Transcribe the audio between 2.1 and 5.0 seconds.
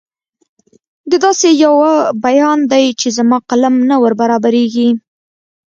بیان دی چې زما قلم نه وربرابرېږي.